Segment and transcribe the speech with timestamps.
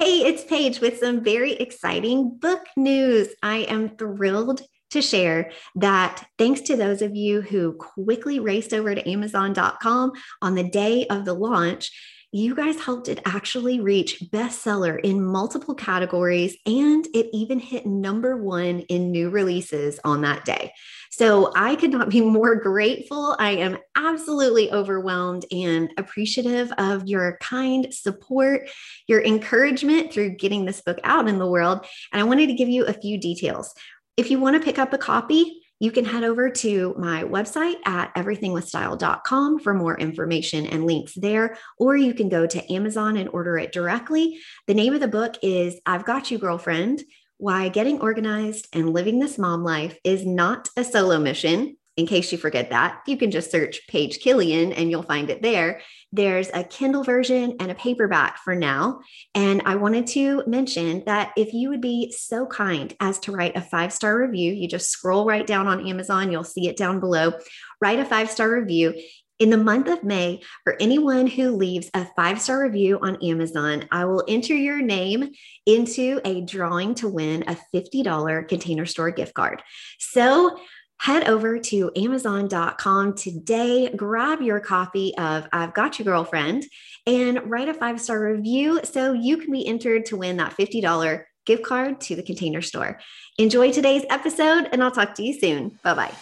[0.00, 3.30] Hey, it's Paige with some very exciting book news.
[3.42, 8.94] I am thrilled to share that thanks to those of you who quickly raced over
[8.94, 11.90] to Amazon.com on the day of the launch,
[12.30, 18.36] you guys helped it actually reach bestseller in multiple categories, and it even hit number
[18.36, 20.72] one in new releases on that day.
[21.10, 23.34] So I could not be more grateful.
[23.38, 28.68] I am absolutely overwhelmed and appreciative of your kind support,
[29.06, 31.86] your encouragement through getting this book out in the world.
[32.12, 33.74] And I wanted to give you a few details.
[34.18, 37.76] If you want to pick up a copy, you can head over to my website
[37.86, 43.28] at everythingwithstyle.com for more information and links there, or you can go to Amazon and
[43.30, 44.38] order it directly.
[44.66, 47.02] The name of the book is I've Got You, Girlfriend
[47.36, 51.77] Why Getting Organized and Living This Mom Life is Not a Solo Mission.
[51.98, 55.42] In case you forget that, you can just search Paige Killian and you'll find it
[55.42, 55.80] there.
[56.12, 59.00] There's a Kindle version and a paperback for now.
[59.34, 63.56] And I wanted to mention that if you would be so kind as to write
[63.56, 67.00] a five star review, you just scroll right down on Amazon, you'll see it down
[67.00, 67.32] below.
[67.80, 68.94] Write a five star review.
[69.40, 73.88] In the month of May, for anyone who leaves a five star review on Amazon,
[73.90, 75.30] I will enter your name
[75.66, 79.62] into a drawing to win a $50 container store gift card.
[79.98, 80.58] So
[80.98, 86.66] head over to Amazon.com today, grab your copy of I've Got your Girlfriend,
[87.06, 91.24] and write a five star review so you can be entered to win that $50
[91.46, 93.00] gift card to the container store.
[93.38, 95.78] Enjoy today's episode, and I'll talk to you soon.
[95.82, 96.14] Bye bye.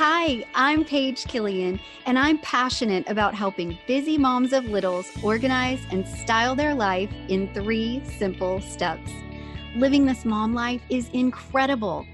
[0.00, 6.06] Hi, I'm Paige Killian, and I'm passionate about helping busy moms of littles organize and
[6.06, 9.10] style their life in three simple steps
[9.76, 12.06] living this mom life is incredible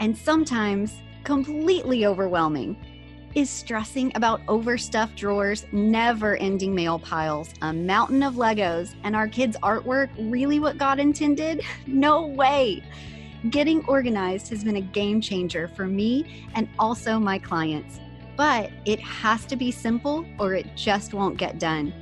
[0.00, 2.76] and sometimes completely overwhelming.
[3.34, 9.28] Is stressing about overstuffed drawers, never ending mail piles, a mountain of Legos, and our
[9.28, 11.62] kids' artwork really what God intended?
[11.86, 12.82] No way.
[13.50, 18.00] Getting organized has been a game changer for me and also my clients.
[18.36, 21.92] But it has to be simple or it just won't get done.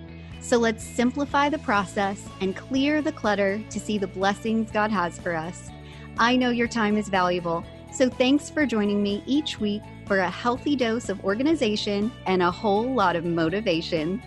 [0.41, 5.19] So let's simplify the process and clear the clutter to see the blessings God has
[5.19, 5.71] for us.
[6.17, 10.31] I know your time is valuable, so thanks for joining me each week for a
[10.31, 14.23] healthy dose of organization and a whole lot of motivation.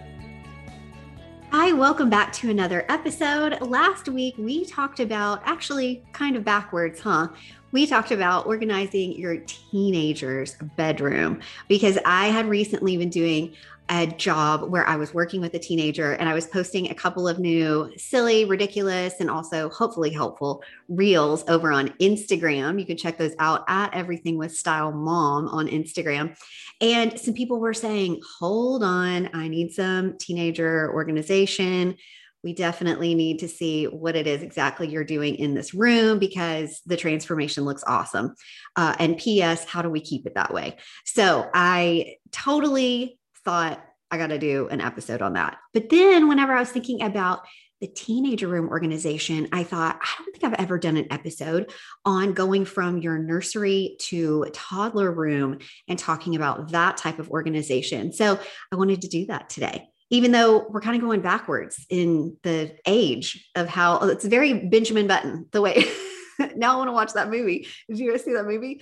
[1.51, 3.59] Hi, welcome back to another episode.
[3.61, 7.29] Last week we talked about actually kind of backwards, huh?
[7.73, 13.53] We talked about organizing your teenager's bedroom because I had recently been doing
[13.91, 17.27] a job where I was working with a teenager and I was posting a couple
[17.27, 22.79] of new silly, ridiculous, and also hopefully helpful reels over on Instagram.
[22.79, 26.37] You can check those out at Everything with Style Mom on Instagram.
[26.79, 31.97] And some people were saying, hold on, I need some teenager organization.
[32.43, 36.81] We definitely need to see what it is exactly you're doing in this room because
[36.85, 38.35] the transformation looks awesome.
[38.77, 40.77] Uh, and P.S., how do we keep it that way?
[41.05, 45.57] So I totally thought I got to do an episode on that.
[45.73, 47.41] But then whenever I was thinking about
[47.79, 51.71] the teenager room organization, I thought, I don't think I've ever done an episode
[52.05, 55.57] on going from your nursery to toddler room
[55.87, 58.13] and talking about that type of organization.
[58.13, 58.39] So
[58.71, 59.87] I wanted to do that today.
[60.11, 64.53] Even though we're kind of going backwards in the age of how oh, it's very
[64.53, 65.85] Benjamin Button, the way
[66.55, 67.67] now I want to watch that movie.
[67.89, 68.81] Did you guys see that movie?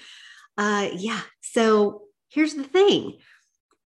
[0.57, 1.21] Uh, yeah.
[1.41, 3.19] So here's the thing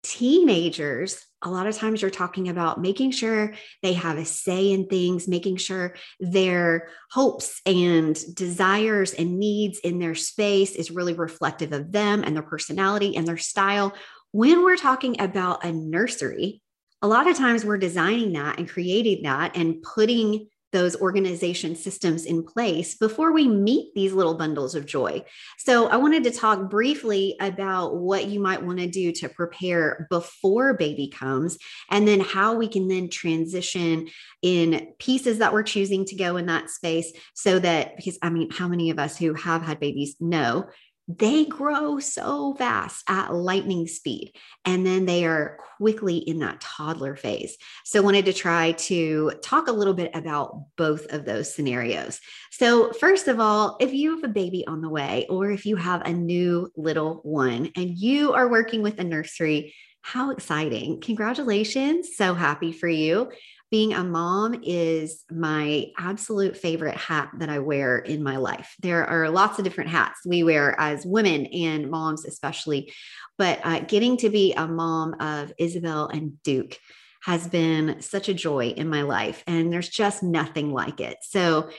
[0.02, 4.86] teenagers, a lot of times you're talking about making sure they have a say in
[4.86, 11.72] things, making sure their hopes and desires and needs in their space is really reflective
[11.72, 13.94] of them and their personality and their style.
[14.32, 16.60] When we're talking about a nursery,
[17.02, 22.24] a lot of times we're designing that and creating that and putting those organization systems
[22.24, 25.24] in place before we meet these little bundles of joy.
[25.58, 30.06] So, I wanted to talk briefly about what you might want to do to prepare
[30.10, 31.58] before baby comes,
[31.90, 34.08] and then how we can then transition
[34.42, 38.50] in pieces that we're choosing to go in that space so that, because I mean,
[38.50, 40.66] how many of us who have had babies know
[41.08, 44.32] they grow so fast at lightning speed
[44.66, 47.56] and then they are quickly in that toddler phase.
[47.84, 52.20] So wanted to try to talk a little bit about both of those scenarios.
[52.50, 55.76] So first of all if you have a baby on the way or if you
[55.76, 61.00] have a new little one and you are working with a nursery how exciting.
[61.00, 62.16] Congratulations.
[62.16, 63.30] So happy for you
[63.70, 68.74] being a mom is my absolute favorite hat that I wear in my life.
[68.80, 72.92] There are lots of different hats we wear as women and moms, especially,
[73.36, 76.78] but uh, getting to be a mom of Isabel and Duke
[77.22, 81.18] has been such a joy in my life, and there's just nothing like it.
[81.22, 81.70] So,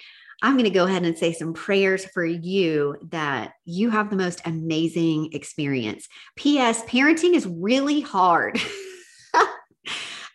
[0.41, 4.15] I'm going to go ahead and say some prayers for you that you have the
[4.15, 6.07] most amazing experience.
[6.37, 6.81] P.S.
[6.83, 8.57] Parenting is really hard.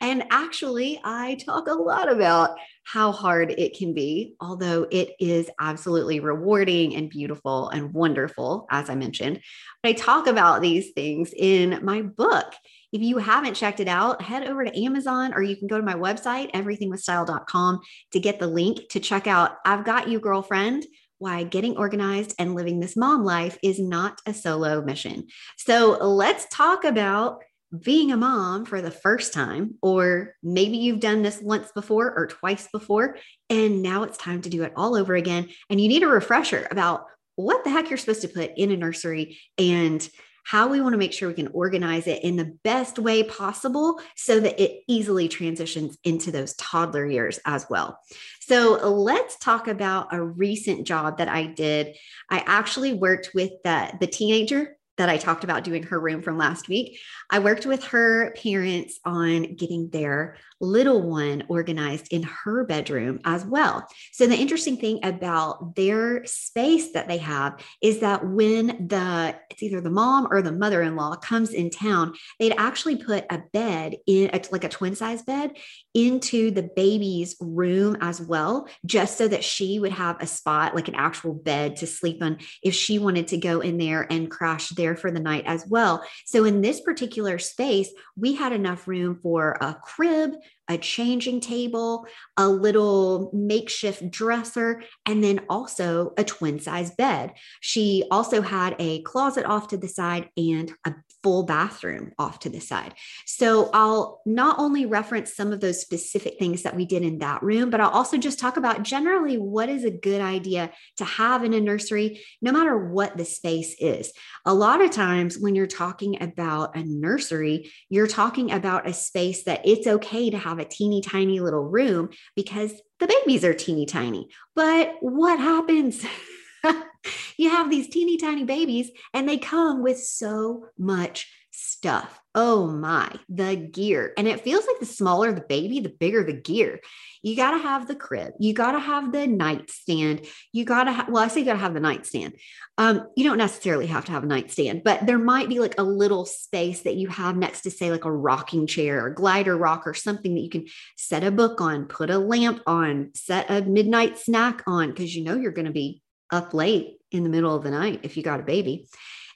[0.05, 5.49] And actually, I talk a lot about how hard it can be, although it is
[5.59, 9.41] absolutely rewarding and beautiful and wonderful, as I mentioned.
[9.83, 12.53] But I talk about these things in my book.
[12.93, 15.83] If you haven't checked it out, head over to Amazon or you can go to
[15.83, 17.81] my website, everythingwithstyle.com,
[18.13, 20.85] to get the link to check out I've Got You, Girlfriend
[21.19, 25.27] why getting organized and living this mom life is not a solo mission.
[25.57, 27.39] So let's talk about
[27.83, 32.27] being a mom for the first time, or maybe you've done this once before or
[32.27, 33.17] twice before,
[33.51, 35.49] and now it's time to do it all over again.
[35.71, 37.07] And you need a refresher about
[37.37, 40.09] what the heck you're supposed to put in a nursery and
[40.45, 43.99] how we want to make sure we can organize it in the best way possible
[44.15, 47.99] so that it easily transitions into those toddler years as well.
[48.41, 51.97] So, let's talk about a recent job that I did.
[52.31, 56.39] I actually worked with the, the teenager that I talked about doing her room from
[56.39, 56.99] last week.
[57.31, 63.45] I worked with her parents on getting their little one organized in her bedroom as
[63.45, 63.87] well.
[64.13, 69.63] So, the interesting thing about their space that they have is that when the it's
[69.63, 73.43] either the mom or the mother in law comes in town, they'd actually put a
[73.53, 75.53] bed in a, like a twin size bed
[75.95, 80.89] into the baby's room as well, just so that she would have a spot, like
[80.89, 84.71] an actual bed to sleep on if she wanted to go in there and crash
[84.71, 86.05] there for the night as well.
[86.27, 90.33] So, in this particular space, we had enough room for a crib,
[90.69, 92.07] a changing table,
[92.37, 97.33] a little makeshift dresser, and then also a twin size bed.
[97.61, 102.51] She also had a closet off to the side and a full bathroom off to
[102.51, 102.93] the side.
[103.25, 107.43] So I'll not only reference some of those specific things that we did in that
[107.43, 111.43] room, but I'll also just talk about generally what is a good idea to have
[111.43, 114.13] in a nursery, no matter what the space is.
[114.45, 119.45] A lot of times when you're talking about a nursery, you're talking about a space
[119.45, 123.87] that it's okay to have a teeny tiny little room because the babies are teeny
[123.87, 124.29] tiny.
[124.55, 126.05] But what happens?
[127.37, 132.21] you have these teeny tiny babies and they come with so much stuff.
[132.35, 134.13] Oh my, the gear.
[134.17, 136.81] And it feels like the smaller the baby, the bigger the gear.
[137.23, 138.33] You got to have the crib.
[138.41, 140.27] You got to have the nightstand.
[140.53, 142.35] You got to have, well, I say you got to have the nightstand.
[142.77, 145.85] Um, you don't necessarily have to have a nightstand, but there might be like a
[145.85, 149.87] little space that you have next to, say, like a rocking chair or glider rock
[149.87, 150.67] or something that you can
[150.97, 155.23] set a book on, put a lamp on, set a midnight snack on, because you
[155.23, 156.03] know you're going to be
[156.35, 158.87] up late in the middle of the night if you got a baby.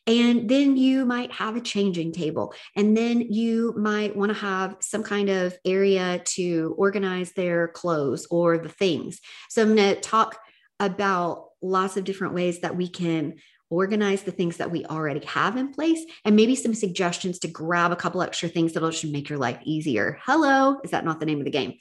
[0.06, 2.54] And then you might have a changing table.
[2.74, 8.26] And then you might want to have some kind of area to organize their clothes
[8.30, 9.20] or the things.
[9.50, 10.38] So I'm going to talk
[10.80, 13.34] about lots of different ways that we can
[13.70, 17.92] organize the things that we already have in place and maybe some suggestions to grab
[17.92, 20.18] a couple extra things that'll just make your life easier.
[20.22, 21.74] Hello, is that not the name of the game?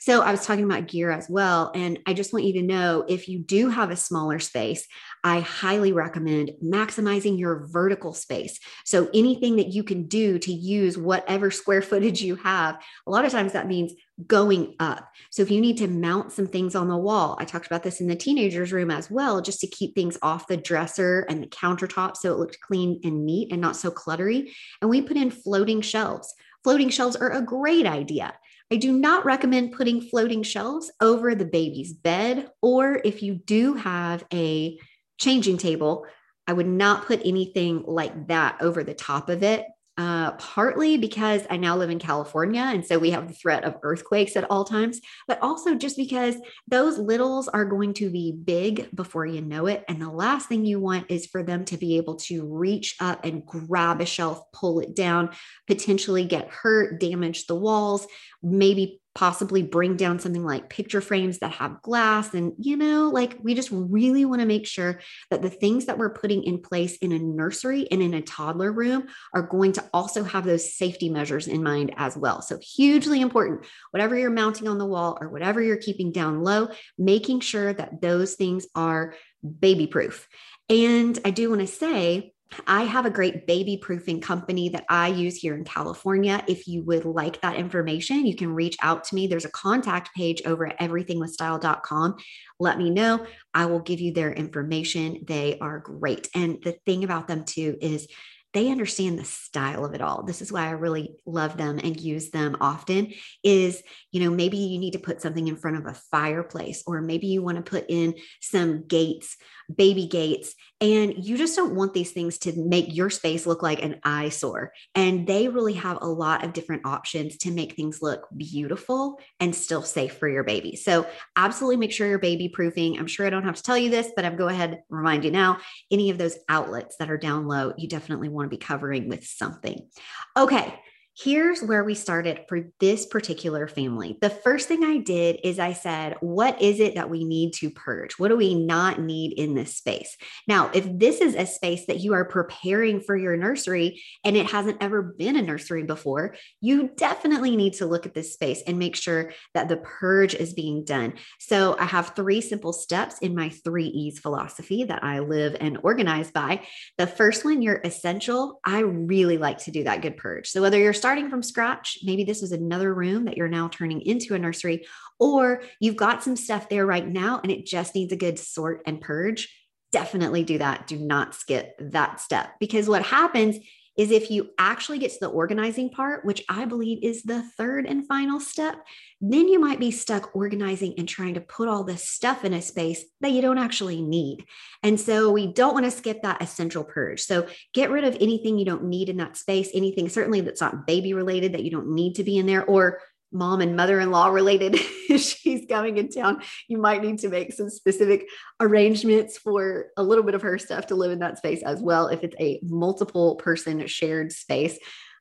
[0.00, 1.72] So I was talking about gear as well.
[1.74, 4.86] And I just want you to know if you do have a smaller space,
[5.24, 8.58] I highly recommend maximizing your vertical space.
[8.84, 13.24] So anything that you can do to use whatever square footage you have, a lot
[13.24, 13.92] of times that means
[14.26, 15.10] going up.
[15.30, 18.00] So if you need to mount some things on the wall, I talked about this
[18.00, 21.46] in the teenagers room as well, just to keep things off the dresser and the
[21.46, 24.52] countertop so it looked clean and neat and not so cluttery.
[24.80, 26.34] And we put in floating shelves.
[26.64, 28.34] Floating shelves are a great idea.
[28.70, 33.74] I do not recommend putting floating shelves over the baby's bed, or if you do
[33.74, 34.78] have a
[35.18, 36.06] changing table,
[36.46, 39.64] I would not put anything like that over the top of it
[39.98, 42.62] uh, partly because I now live in California.
[42.62, 46.36] And so we have the threat of earthquakes at all times, but also just because
[46.68, 49.84] those littles are going to be big before you know it.
[49.88, 53.24] And the last thing you want is for them to be able to reach up
[53.24, 55.30] and grab a shelf, pull it down,
[55.66, 58.06] potentially get hurt, damage the walls,
[58.40, 62.34] maybe possibly bring down something like picture frames that have glass.
[62.34, 65.00] And, you know, like we just really want to make sure
[65.32, 68.70] that the things that we're putting in place in a nursery and in a toddler
[68.70, 72.42] room are going to also have those safety measures in mind as well.
[72.42, 76.68] So, hugely important, whatever you're mounting on the wall or whatever you're keeping down low,
[76.96, 79.16] making sure that those things are
[79.58, 80.28] baby proof.
[80.68, 82.34] And I do want to say,
[82.66, 86.42] I have a great baby proofing company that I use here in California.
[86.48, 89.26] If you would like that information, you can reach out to me.
[89.26, 92.16] There's a contact page over at everythingwithstyle.com.
[92.58, 93.26] Let me know.
[93.52, 95.24] I will give you their information.
[95.26, 96.28] They are great.
[96.34, 98.08] And the thing about them too is
[98.54, 100.22] they understand the style of it all.
[100.22, 103.12] This is why I really love them and use them often
[103.44, 107.02] is, you know, maybe you need to put something in front of a fireplace or
[107.02, 109.36] maybe you want to put in some gates
[109.74, 110.54] baby gates.
[110.80, 114.72] And you just don't want these things to make your space look like an eyesore.
[114.94, 119.54] And they really have a lot of different options to make things look beautiful and
[119.54, 120.76] still safe for your baby.
[120.76, 121.06] So,
[121.36, 122.98] absolutely make sure you're baby proofing.
[122.98, 125.30] I'm sure I don't have to tell you this, but I'm go ahead remind you
[125.30, 125.58] now.
[125.90, 129.24] Any of those outlets that are down low, you definitely want to be covering with
[129.24, 129.88] something.
[130.36, 130.74] Okay.
[131.20, 134.16] Here's where we started for this particular family.
[134.20, 137.70] The first thing I did is I said, What is it that we need to
[137.70, 138.20] purge?
[138.20, 140.16] What do we not need in this space?
[140.46, 144.46] Now, if this is a space that you are preparing for your nursery and it
[144.46, 148.78] hasn't ever been a nursery before, you definitely need to look at this space and
[148.78, 151.14] make sure that the purge is being done.
[151.40, 155.78] So, I have three simple steps in my three E's philosophy that I live and
[155.82, 156.64] organize by.
[156.96, 158.60] The first one, your essential.
[158.64, 160.48] I really like to do that good purge.
[160.48, 163.66] So, whether you're starting starting from scratch, maybe this is another room that you're now
[163.66, 164.86] turning into a nursery,
[165.18, 168.82] or you've got some stuff there right now and it just needs a good sort
[168.86, 169.48] and purge,
[169.90, 170.86] definitely do that.
[170.86, 173.56] Do not skip that step because what happens
[173.98, 177.84] is if you actually get to the organizing part, which I believe is the third
[177.84, 178.76] and final step,
[179.20, 182.62] then you might be stuck organizing and trying to put all this stuff in a
[182.62, 184.44] space that you don't actually need.
[184.84, 187.20] And so we don't want to skip that essential purge.
[187.22, 190.86] So get rid of anything you don't need in that space, anything certainly that's not
[190.86, 193.00] baby related that you don't need to be in there, or
[193.32, 194.76] mom and mother-in-law related
[195.18, 198.26] she's coming in town you might need to make some specific
[198.60, 202.08] arrangements for a little bit of her stuff to live in that space as well
[202.08, 204.78] if it's a multiple person shared space.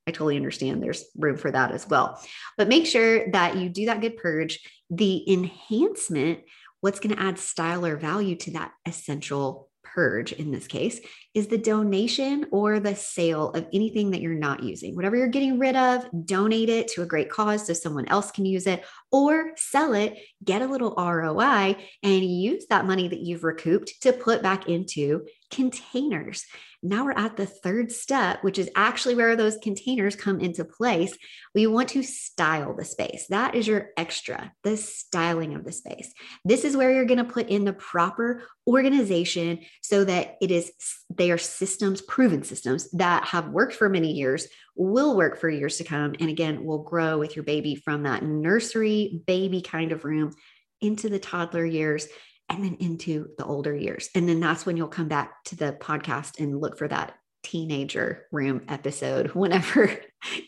[0.08, 2.22] I totally understand there's room for that as well.
[2.58, 4.60] But make sure that you do that good purge.
[4.90, 6.40] The enhancement
[6.80, 11.00] what's going to add style or value to that essential purge in this case
[11.38, 14.96] is the donation or the sale of anything that you're not using.
[14.96, 18.44] Whatever you're getting rid of, donate it to a great cause so someone else can
[18.44, 23.44] use it or sell it, get a little ROI, and use that money that you've
[23.44, 26.44] recouped to put back into containers.
[26.84, 31.18] Now we're at the third step, which is actually where those containers come into place.
[31.56, 33.26] We want to style the space.
[33.30, 36.14] That is your extra, the styling of the space.
[36.46, 40.72] This is where you're going to put in the proper organization so that it is
[41.10, 45.78] they are systems, proven systems that have worked for many years, will work for years
[45.78, 50.06] to come, and again, will grow with your baby from that nursery baby kind of
[50.06, 50.34] room
[50.82, 52.08] into the toddler years
[52.50, 54.10] and then into the older years.
[54.16, 58.26] And then that's when you'll come back to the podcast and look for that teenager
[58.32, 59.92] room episode whenever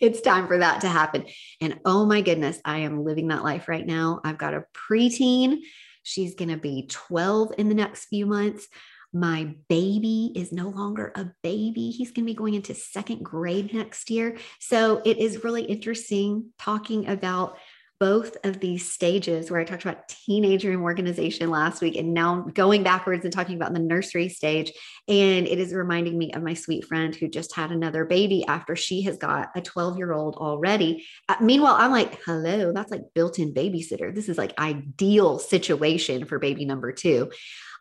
[0.02, 1.26] it's time for that to happen.
[1.62, 4.22] And oh my goodness, I am living that life right now.
[4.24, 5.60] I've got a preteen.
[6.04, 8.68] She's going to be 12 in the next few months.
[9.12, 11.90] My baby is no longer a baby.
[11.90, 14.38] He's going to be going into second grade next year.
[14.60, 17.58] So it is really interesting talking about
[18.00, 22.46] both of these stages where I talked about teenage room organization last week and now
[22.54, 24.72] going backwards and talking about the nursery stage.
[25.10, 28.78] And it is reminding me of my sweet friend who just had another baby after
[28.78, 31.06] she has got a 12 year old already.
[31.28, 34.16] Uh, meanwhile, I'm like, hello, that's like built in babysitter.
[34.16, 37.32] This is like ideal situation for baby number two.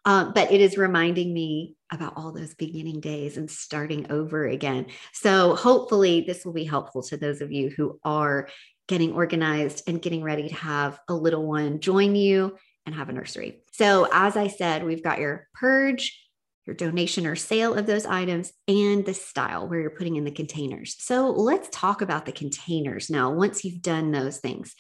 [0.04, 4.86] Um, but it is reminding me about all those beginning days and starting over again.
[5.12, 8.48] So hopefully, this will be helpful to those of you who are
[8.88, 13.12] getting organized and getting ready to have a little one join you and have a
[13.12, 13.60] nursery.
[13.72, 16.18] So, as I said, we've got your purge,
[16.66, 20.30] your donation or sale of those items, and the style where you're putting in the
[20.30, 20.96] containers.
[20.98, 24.74] So, let's talk about the containers now once you've done those things.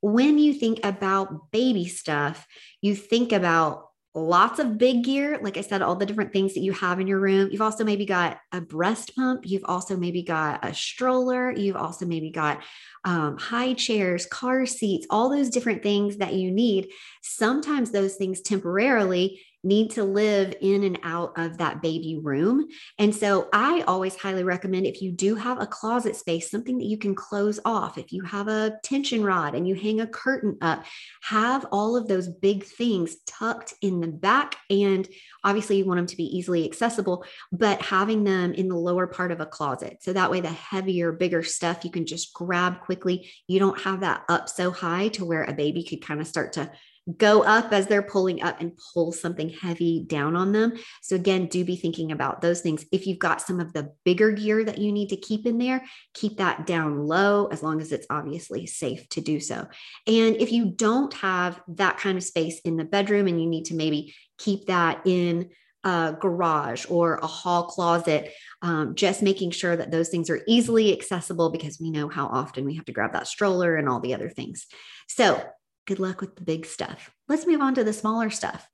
[0.00, 2.46] When you think about baby stuff,
[2.80, 5.38] you think about lots of big gear.
[5.40, 7.48] Like I said, all the different things that you have in your room.
[7.50, 9.42] You've also maybe got a breast pump.
[9.44, 11.50] You've also maybe got a stroller.
[11.50, 12.62] You've also maybe got
[13.04, 16.88] um, high chairs, car seats, all those different things that you need.
[17.22, 22.66] Sometimes those things temporarily need to live in and out of that baby room.
[22.98, 26.86] And so I always highly recommend if you do have a closet space, something that
[26.86, 30.58] you can close off, if you have a tension rod and you hang a curtain
[30.60, 30.84] up,
[31.22, 34.56] have all of those big things tucked in the back.
[34.68, 35.08] And
[35.44, 39.32] obviously, you want them to be easily accessible, but having them in the lower part
[39.32, 39.98] of a closet.
[40.00, 43.30] So that way, the heavier, bigger stuff you can just grab quickly.
[43.46, 46.54] You don't have that up so high to where a baby could kind of start
[46.54, 46.70] to
[47.18, 50.74] go up as they're pulling up and pull something heavy down on them.
[51.02, 52.84] So, again, do be thinking about those things.
[52.92, 55.84] If you've got some of the bigger gear that you need to keep in there,
[56.14, 59.66] keep that down low as long as it's obviously safe to do so.
[60.06, 63.66] And if you don't have that kind of space in the bedroom and you need
[63.66, 65.50] to maybe keep that in
[65.84, 68.32] a garage or a hall closet,
[68.62, 72.64] um, just making sure that those things are easily accessible because we know how often
[72.64, 74.66] we have to grab that stroller and all the other things.
[75.08, 75.42] So,
[75.86, 77.10] Good luck with the big stuff.
[77.28, 78.68] Let's move on to the smaller stuff.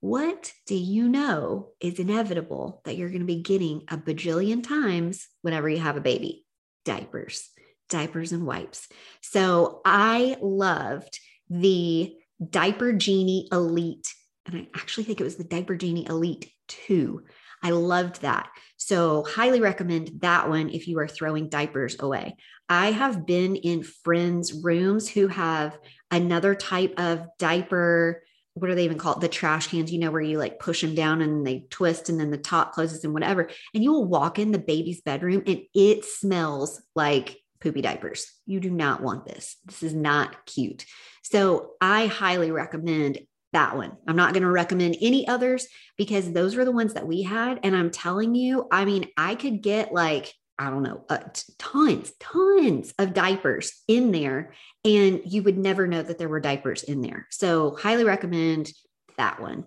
[0.00, 5.28] What do you know is inevitable that you're going to be getting a bajillion times
[5.42, 6.44] whenever you have a baby?
[6.84, 7.48] Diapers,
[7.88, 8.88] diapers and wipes.
[9.20, 12.16] So I loved the
[12.50, 14.12] Diaper Genie Elite,
[14.46, 17.22] and I actually think it was the Diaper Genie Elite 2.
[17.62, 18.48] I loved that.
[18.76, 22.34] So, highly recommend that one if you are throwing diapers away.
[22.68, 25.78] I have been in friends' rooms who have
[26.10, 28.22] another type of diaper.
[28.54, 29.20] What are they even called?
[29.20, 32.18] The trash cans, you know, where you like push them down and they twist and
[32.20, 33.48] then the top closes and whatever.
[33.74, 38.30] And you will walk in the baby's bedroom and it smells like poopy diapers.
[38.46, 39.56] You do not want this.
[39.64, 40.84] This is not cute.
[41.22, 43.20] So I highly recommend
[43.52, 43.92] that one.
[44.08, 47.60] I'm not going to recommend any others because those were the ones that we had.
[47.62, 51.18] And I'm telling you, I mean, I could get like, I don't know, uh,
[51.58, 54.52] tons, tons of diapers in there,
[54.84, 57.26] and you would never know that there were diapers in there.
[57.30, 58.72] So, highly recommend
[59.16, 59.64] that one.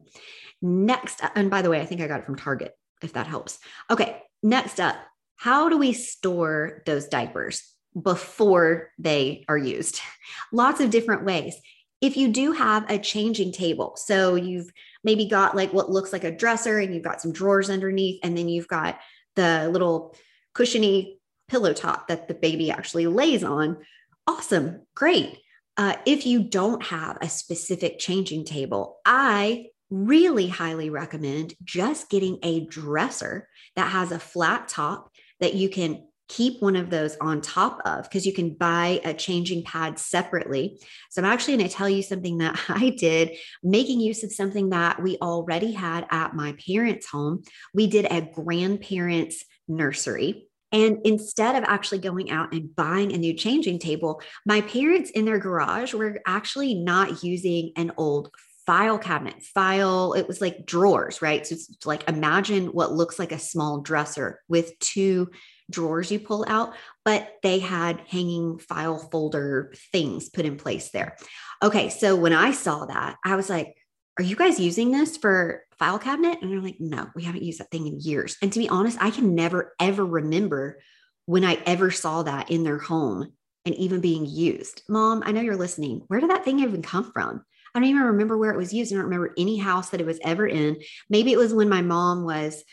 [0.62, 3.28] Next, uh, and by the way, I think I got it from Target, if that
[3.28, 3.60] helps.
[3.92, 4.96] Okay, next up,
[5.36, 7.62] how do we store those diapers
[8.02, 10.00] before they are used?
[10.54, 11.56] Lots of different ways
[12.02, 14.70] if you do have a changing table, so you've
[15.04, 18.38] maybe got like what looks like a dresser and you've got some drawers underneath, and
[18.38, 19.00] then you've got
[19.36, 20.16] the little
[20.56, 23.78] cushiony pillow top that the baby actually lays on.
[24.26, 25.38] Awesome, great.
[25.78, 32.40] Uh, if you don't have a specific changing table, I really highly recommend just getting
[32.42, 37.40] a dresser that has a flat top that you can keep one of those on
[37.40, 40.80] top of because you can buy a changing pad separately.
[41.12, 44.70] So I'm actually going to tell you something that I did, making use of something
[44.70, 47.44] that we already had at my parents' home.
[47.74, 50.48] We did a grandparents' nursery.
[50.72, 55.26] And instead of actually going out and buying a new changing table, my parents in
[55.26, 58.32] their garage were actually not using an old
[58.66, 63.32] file cabinet file it was like drawers right so it's like imagine what looks like
[63.32, 65.30] a small dresser with two
[65.70, 66.74] drawers you pull out,
[67.04, 71.18] but they had hanging file folder things put in place there.
[71.64, 73.76] Okay, so when I saw that, I was like,
[74.18, 76.40] are you guys using this for file cabinet?
[76.42, 78.38] And they're like, no, we haven't used that thing in years.
[78.42, 80.80] And to be honest, I can never ever remember
[81.26, 83.34] when I ever saw that in their home
[83.66, 84.84] and even being used.
[84.88, 86.04] Mom, I know you're listening.
[86.08, 87.44] Where did that thing even come from?
[87.74, 88.94] I don't even remember where it was used.
[88.94, 90.78] I don't remember any house that it was ever in.
[91.10, 92.64] Maybe it was when my mom was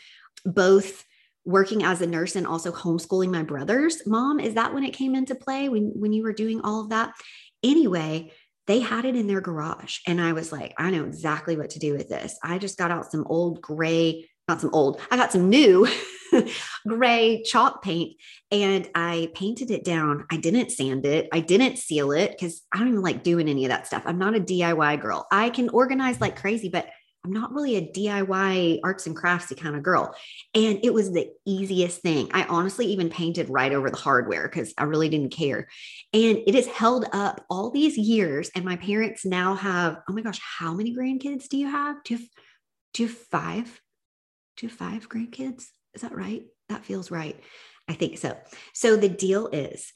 [0.45, 1.03] both
[1.45, 5.13] working as a nurse and also homeschooling my brothers mom is that when it came
[5.13, 7.13] into play when when you were doing all of that
[7.63, 8.31] anyway
[8.67, 11.79] they had it in their garage and i was like i know exactly what to
[11.79, 15.31] do with this i just got out some old gray got some old, I got
[15.31, 15.87] some new
[16.87, 18.17] gray chalk paint
[18.51, 20.25] and I painted it down.
[20.29, 23.65] I didn't sand it, I didn't seal it because I don't even like doing any
[23.65, 24.03] of that stuff.
[24.05, 25.27] I'm not a DIY girl.
[25.31, 26.87] I can organize like crazy, but
[27.25, 30.13] I'm not really a DIY arts and craftsy kind of girl.
[30.53, 32.29] And it was the easiest thing.
[32.33, 35.69] I honestly even painted right over the hardware because I really didn't care.
[36.11, 38.51] And it has held up all these years.
[38.55, 42.03] And my parents now have, oh my gosh, how many grandkids do you have?
[42.03, 42.27] Do you have,
[42.93, 43.81] do you have five?
[44.57, 45.63] Do you have five grandkids?
[45.93, 46.43] Is that right?
[46.67, 47.39] That feels right.
[47.87, 48.37] I think so.
[48.73, 49.93] So the deal is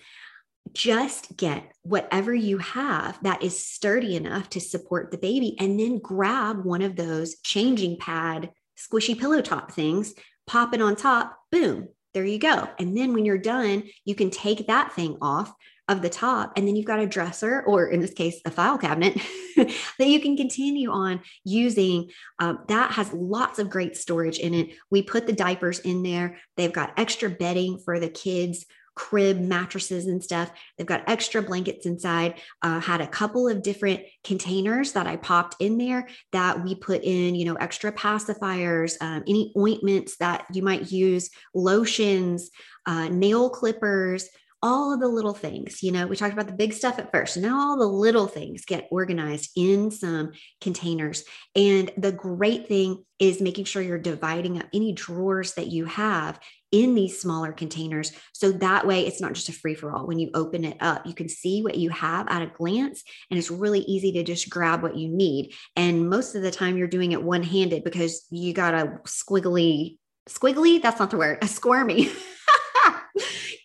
[0.74, 6.00] just get whatever you have that is sturdy enough to support the baby and then
[6.00, 10.14] grab one of those changing pad squishy pillow top things
[10.46, 12.68] pop it on top boom there you go.
[12.80, 15.54] And then when you're done you can take that thing off
[15.88, 18.80] of the top and then you've got a dresser or in this case a file
[18.80, 19.22] cabinet
[19.56, 22.10] that you can continue on using.
[22.40, 24.70] Um, that has lots of great storage in it.
[24.90, 26.38] We put the diapers in there.
[26.56, 28.66] They've got extra bedding for the kids
[28.98, 30.52] crib mattresses and stuff.
[30.78, 32.42] They've got extra blankets inside.
[32.64, 37.04] Uh, had a couple of different containers that I popped in there that we put
[37.04, 42.50] in, you know, extra pacifiers, um, any ointments that you might use, lotions,
[42.88, 44.28] uh, nail clippers,
[44.64, 47.38] all of the little things, you know, we talked about the big stuff at first.
[47.38, 50.32] Now all the little things get organized in some
[50.62, 51.24] containers.
[51.56, 56.40] And the great thing is making sure you're dividing up any drawers that you have
[56.72, 58.12] in these smaller containers.
[58.34, 60.08] So that way it's not just a free for all.
[60.08, 63.38] When you open it up, you can see what you have at a glance, and
[63.38, 65.54] it's really easy to just grab what you need.
[65.76, 69.98] And most of the time you're doing it one handed because you got a squiggly,
[70.28, 72.10] squiggly, that's not the word, a squirmy.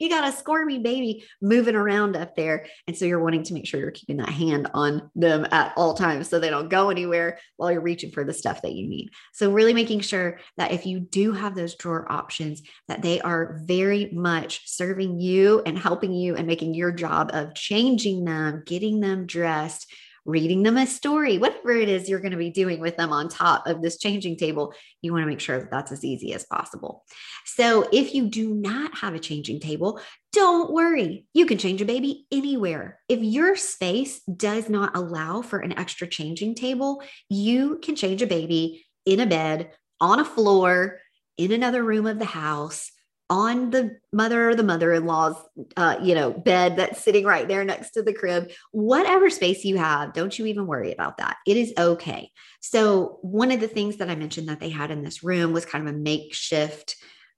[0.03, 2.67] You got a squirmy baby moving around up there.
[2.88, 5.95] And so you're wanting to make sure you're keeping that hand on them at all
[5.95, 9.11] times so they don't go anywhere while you're reaching for the stuff that you need.
[9.33, 13.61] So, really making sure that if you do have those drawer options, that they are
[13.62, 19.01] very much serving you and helping you and making your job of changing them, getting
[19.01, 19.87] them dressed
[20.24, 23.28] reading them a story, whatever it is you're going to be doing with them on
[23.28, 26.44] top of this changing table, you want to make sure that that's as easy as
[26.44, 27.04] possible.
[27.44, 30.00] So if you do not have a changing table,
[30.32, 31.26] don't worry.
[31.35, 33.00] You can change a baby anywhere.
[33.08, 38.26] If your space does not allow for an extra changing table, you can change a
[38.26, 41.00] baby in a bed, on a floor,
[41.37, 42.92] in another room of the house
[43.33, 45.37] on the mother or the mother-in-law's
[45.79, 49.79] uh, you know bed that's sitting right there next to the crib whatever space you
[49.79, 51.38] have don't you even worry about that.
[51.47, 52.31] It is okay.
[52.61, 55.64] So one of the things that i mentioned that they had in this room was
[55.64, 56.97] kind of a makeshift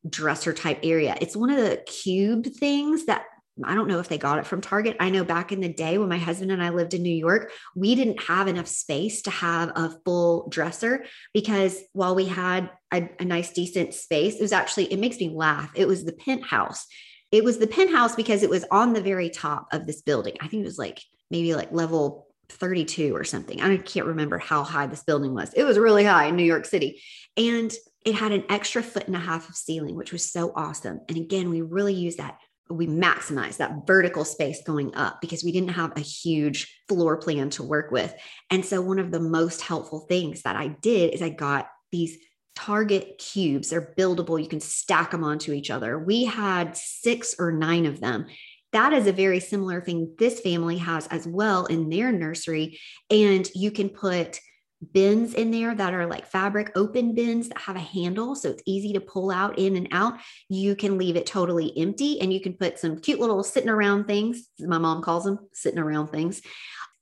[0.08, 1.16] dresser type area.
[1.20, 3.26] It's one of the cube things that
[3.62, 4.96] I don't know if they got it from Target.
[4.98, 7.52] I know back in the day when my husband and I lived in New York,
[7.76, 13.08] we didn't have enough space to have a full dresser because while we had a,
[13.20, 15.70] a, nice, decent space, it was actually, it makes me laugh.
[15.76, 16.86] It was the penthouse.
[17.30, 20.36] It was the penthouse because it was on the very top of this building.
[20.40, 23.60] I think it was like maybe like level 32 or something.
[23.60, 25.52] I can't remember how high this building was.
[25.54, 27.02] It was really high in New York City.
[27.36, 27.72] And
[28.04, 31.00] it had an extra foot and a half of ceiling, which was so awesome.
[31.08, 32.38] And again, we really use that
[32.70, 37.50] we maximize that vertical space going up because we didn't have a huge floor plan
[37.50, 38.14] to work with.
[38.50, 42.16] And so, one of the most helpful things that I did is I got these
[42.56, 43.70] Target cubes.
[43.70, 45.98] They're buildable, you can stack them onto each other.
[45.98, 48.26] We had six or nine of them.
[48.72, 52.78] That is a very similar thing this family has as well in their nursery.
[53.10, 54.40] And you can put
[54.92, 58.62] bins in there that are like fabric open bins that have a handle so it's
[58.66, 60.14] easy to pull out in and out.
[60.48, 64.04] You can leave it totally empty and you can put some cute little sitting around
[64.04, 66.42] things my mom calls them sitting around things.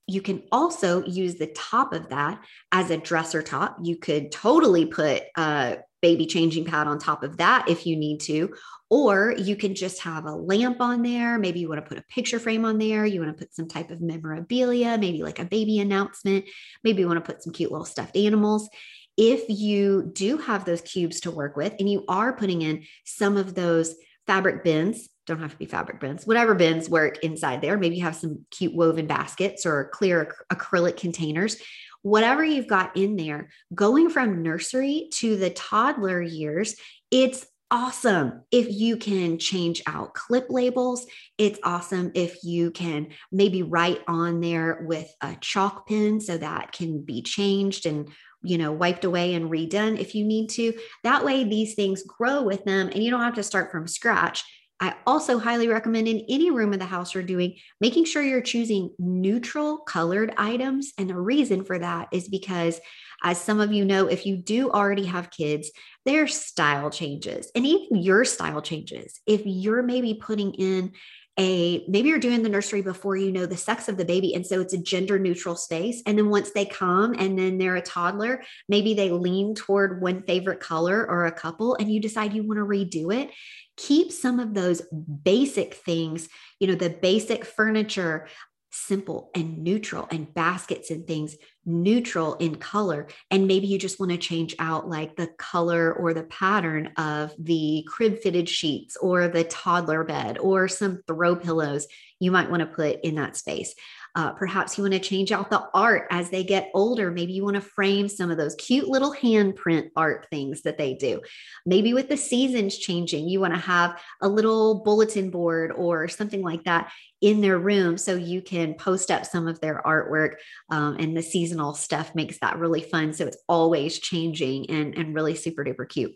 [0.07, 3.79] You can also use the top of that as a dresser top.
[3.83, 8.19] You could totally put a baby changing pad on top of that if you need
[8.21, 8.53] to
[8.93, 11.39] or you can just have a lamp on there.
[11.39, 13.07] Maybe you want to put a picture frame on there.
[13.07, 16.45] You want to put some type of memorabilia, maybe like a baby announcement.
[16.85, 18.69] Maybe you want to put some cute little stuffed animals.
[19.17, 23.39] If you do have those cubes to work with and you are putting in some
[23.39, 23.95] of those
[24.27, 27.79] fabric bins, don't have to be fabric bins, whatever bins work inside there.
[27.79, 31.57] Maybe you have some cute woven baskets or clear ac- acrylic containers
[32.03, 36.75] whatever you've got in there, going from nursery to the toddler years,
[37.11, 41.07] it's awesome if you can change out clip labels.
[41.39, 46.73] It's awesome if you can maybe write on there with a chalk pen so that
[46.73, 48.11] can be changed and
[48.43, 50.75] you know wiped away and redone if you need to.
[51.03, 54.45] That way these things grow with them and you don't have to start from scratch.
[54.79, 58.43] I also highly recommend in any room of the house you're doing, making sure you're
[58.43, 60.93] choosing neutral colored items.
[60.99, 62.81] And the reason for that is because
[63.23, 65.71] As some of you know, if you do already have kids,
[66.05, 69.21] their style changes and even your style changes.
[69.27, 70.93] If you're maybe putting in
[71.39, 74.47] a maybe you're doing the nursery before you know the sex of the baby and
[74.47, 77.83] so it's a gender neutral space and then once they come and then they're a
[77.83, 82.43] toddler maybe they lean toward one favorite color or a couple and you decide you
[82.43, 83.31] want to redo it
[83.79, 84.83] keep some of those
[85.25, 86.29] basic things
[86.61, 88.29] you know the basic furniture
[88.73, 93.07] simple and neutral and baskets and things neutral in color.
[93.31, 97.35] And maybe you just want to change out like the color or the pattern of
[97.39, 101.87] the crib fitted sheets or the toddler bed or some throw pillows
[102.19, 103.75] you might want to put in that space
[104.15, 107.11] uh, perhaps you want to change out the art as they get older.
[107.11, 110.95] Maybe you want to frame some of those cute little handprint art things that they
[110.95, 111.21] do.
[111.65, 116.43] Maybe with the seasons changing, you want to have a little bulletin board or something
[116.43, 120.35] like that in their room so you can post up some of their artwork.
[120.71, 123.15] Um, and the seasonal stuff makes that really fun.
[123.15, 126.15] So it's always changing and, and really super duper cute.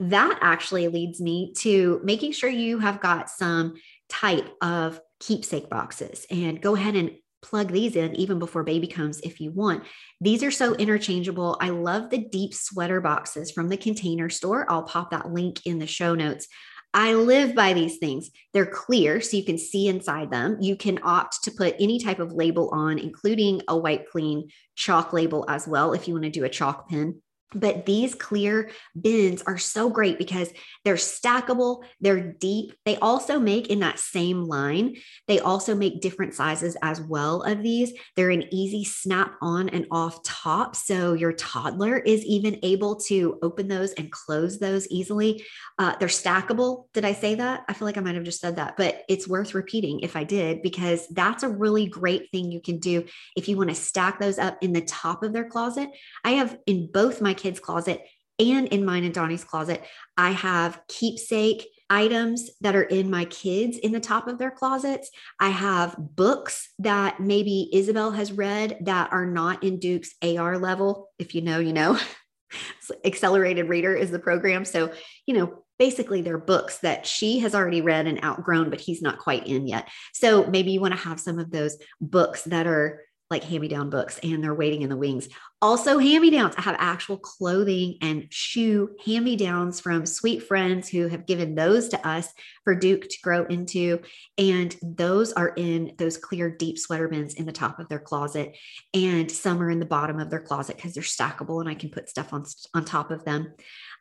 [0.00, 3.74] That actually leads me to making sure you have got some
[4.08, 7.10] type of keepsake boxes and go ahead and
[7.44, 9.84] plug these in even before baby comes if you want.
[10.20, 11.56] These are so interchangeable.
[11.60, 14.66] I love the deep sweater boxes from the container store.
[14.68, 16.48] I'll pop that link in the show notes.
[16.94, 18.30] I live by these things.
[18.52, 20.58] They're clear, so you can see inside them.
[20.60, 25.12] You can opt to put any type of label on, including a white clean chalk
[25.12, 27.20] label as well, if you want to do a chalk pen.
[27.54, 30.50] But these clear bins are so great because
[30.84, 32.74] they're stackable, they're deep.
[32.84, 34.96] They also make in that same line,
[35.28, 37.92] they also make different sizes as well of these.
[38.16, 40.76] They're an easy snap on and off top.
[40.76, 45.44] So your toddler is even able to open those and close those easily.
[45.78, 46.86] Uh, they're stackable.
[46.92, 47.64] Did I say that?
[47.68, 50.24] I feel like I might have just said that, but it's worth repeating if I
[50.24, 53.04] did, because that's a really great thing you can do
[53.36, 55.90] if you want to stack those up in the top of their closet.
[56.24, 58.02] I have in both my kids' closet
[58.38, 59.84] and in mine and Donnie's closet,
[60.16, 65.10] I have keepsake items that are in my kids in the top of their closets.
[65.38, 71.10] I have books that maybe Isabel has read that are not in Duke's AR level.
[71.18, 71.98] If you know, you know.
[73.04, 74.64] Accelerated Reader is the program.
[74.64, 74.92] So,
[75.26, 79.18] you know, basically they're books that she has already read and outgrown, but he's not
[79.18, 79.88] quite in yet.
[80.12, 83.00] So maybe you want to have some of those books that are
[83.34, 85.28] like hand me down books and they're waiting in the wings.
[85.60, 86.54] Also, hand me downs.
[86.56, 91.54] I have actual clothing and shoe hand me downs from sweet friends who have given
[91.54, 92.28] those to us
[92.62, 94.00] for Duke to grow into.
[94.38, 98.56] And those are in those clear, deep sweater bins in the top of their closet.
[98.92, 101.90] And some are in the bottom of their closet because they're stackable and I can
[101.90, 103.52] put stuff on, on top of them.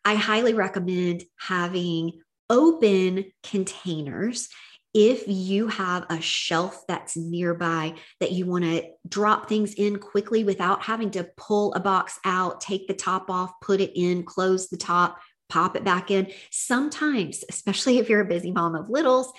[0.05, 4.49] I highly recommend having open containers
[4.93, 10.43] if you have a shelf that's nearby that you want to drop things in quickly
[10.43, 14.69] without having to pull a box out, take the top off, put it in, close
[14.69, 16.31] the top, pop it back in.
[16.51, 19.33] Sometimes, especially if you're a busy mom of littles,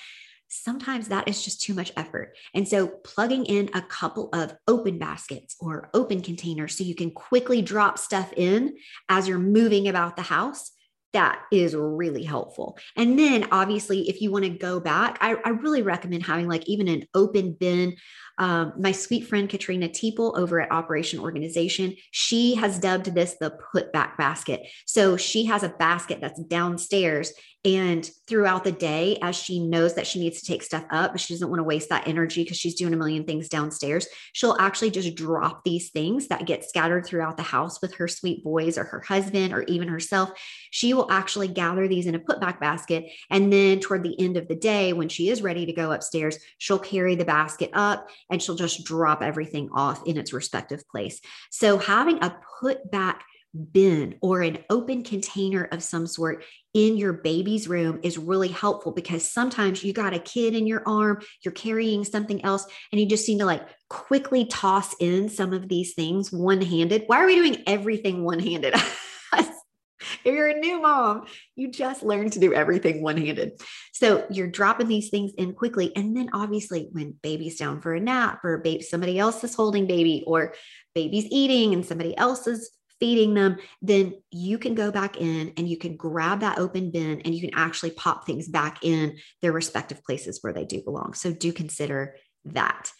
[0.48, 2.36] sometimes that is just too much effort.
[2.52, 7.12] And so, plugging in a couple of open baskets or open containers so you can
[7.12, 8.76] quickly drop stuff in
[9.08, 10.72] as you're moving about the house
[11.14, 12.76] that is really helpful.
[12.96, 16.68] And then obviously, if you want to go back, I, I, really recommend having like
[16.68, 17.96] even an open bin.
[18.38, 23.56] Um, my sweet friend Katrina Teeple over at Operation Organization, she has dubbed this the
[23.72, 24.62] put back basket.
[24.86, 27.32] So she has a basket that's downstairs
[27.64, 31.20] and throughout the day, as she knows that she needs to take stuff up, but
[31.20, 34.56] she doesn't want to waste that energy because she's doing a million things downstairs, she'll
[34.60, 38.76] actually just drop these things that get scattered throughout the house with her sweet boys
[38.76, 40.30] or her husband or even herself.
[40.72, 43.06] She will actually gather these in a put back basket.
[43.30, 46.36] And then toward the end of the day, when she is ready to go upstairs,
[46.58, 51.20] she'll carry the basket up and she'll just drop everything off in its respective place.
[51.50, 53.24] So having a put back
[53.72, 58.92] bin or an open container of some sort in your baby's room is really helpful
[58.92, 63.06] because sometimes you got a kid in your arm, you're carrying something else, and you
[63.06, 67.04] just seem to like quickly toss in some of these things one handed.
[67.06, 68.74] Why are we doing everything one handed?
[70.24, 73.60] if you're a new mom, you just learn to do everything one handed.
[73.92, 75.94] So you're dropping these things in quickly.
[75.96, 79.86] And then obviously, when baby's down for a nap or baby, somebody else is holding
[79.86, 80.54] baby or
[80.94, 85.68] baby's eating and somebody else is feeding them, then you can go back in and
[85.68, 89.52] you can grab that open bin and you can actually pop things back in their
[89.52, 91.12] respective places where they do belong.
[91.14, 92.90] So do consider that.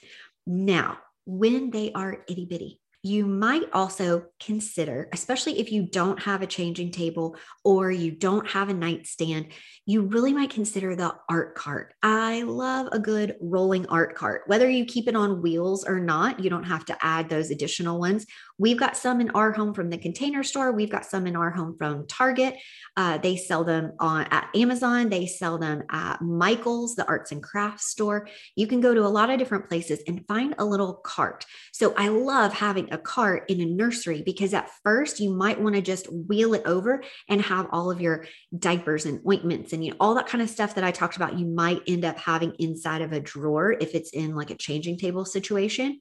[0.46, 6.40] Now, when they are itty bitty, you might also consider, especially if you don't have
[6.40, 9.48] a changing table or you don't have a nightstand,
[9.84, 11.92] you really might consider the art cart.
[12.02, 14.44] I love a good rolling art cart.
[14.46, 18.00] Whether you keep it on wheels or not, you don't have to add those additional
[18.00, 18.24] ones.
[18.56, 20.70] We've got some in our home from the container store.
[20.70, 22.54] We've got some in our home from Target.
[22.96, 25.08] Uh, they sell them on at Amazon.
[25.08, 28.28] They sell them at Michael's, the arts and crafts store.
[28.54, 31.44] You can go to a lot of different places and find a little cart.
[31.72, 35.74] So I love having a cart in a nursery because at first you might want
[35.74, 38.24] to just wheel it over and have all of your
[38.56, 41.38] diapers and ointments and you know all that kind of stuff that I talked about.
[41.38, 44.98] You might end up having inside of a drawer if it's in like a changing
[44.98, 45.98] table situation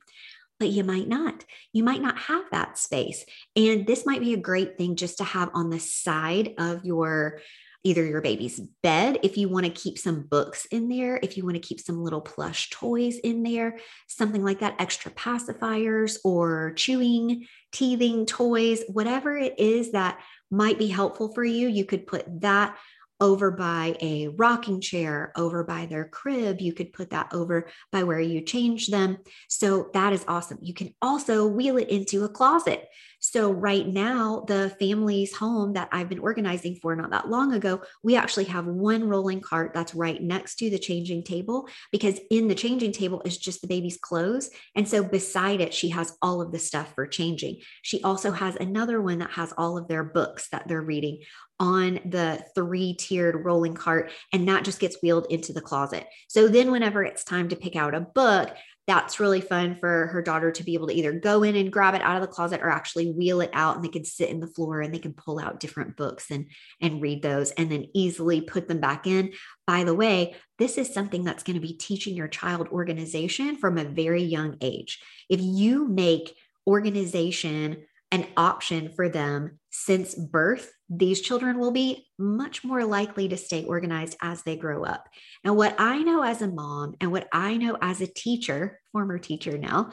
[0.60, 1.44] but you might not.
[1.72, 3.26] You might not have that space.
[3.56, 7.40] And this might be a great thing just to have on the side of your
[7.84, 11.44] either your baby's bed if you want to keep some books in there, if you
[11.44, 16.74] want to keep some little plush toys in there, something like that, extra pacifiers or
[16.78, 22.42] chewing, teething toys, whatever it is that might be helpful for you, you could put
[22.42, 22.78] that
[23.24, 26.60] over by a rocking chair, over by their crib.
[26.60, 29.18] You could put that over by where you change them.
[29.48, 30.60] So that is awesome.
[30.62, 32.86] You can also wheel it into a closet.
[33.26, 37.82] So, right now, the family's home that I've been organizing for not that long ago,
[38.04, 42.50] we actually have one rolling cart that's right next to the changing table because in
[42.50, 44.50] the changing table is just the baby's clothes.
[44.76, 47.62] And so, beside it, she has all of the stuff for changing.
[47.82, 51.20] She also has another one that has all of their books that they're reading
[51.62, 56.06] on the three tiered rolling cart, and that just gets wheeled into the closet.
[56.28, 58.54] So, then whenever it's time to pick out a book,
[58.86, 61.96] that's really fun for her daughter to be able to either go in and grab
[61.96, 64.42] it out of the closet or actually wheel it out and they can sit in
[64.42, 66.48] the floor and they can pull out different books and
[66.82, 69.32] and read those and then easily put them back in.
[69.66, 73.78] By the way this is something that's going to be teaching your child organization from
[73.78, 75.02] a very young age.
[75.30, 76.36] If you make
[76.68, 83.38] organization an option for them since birth, these children will be much more likely to
[83.38, 85.08] stay organized as they grow up.
[85.44, 89.18] And what I know as a mom and what I know as a teacher, former
[89.18, 89.92] teacher now,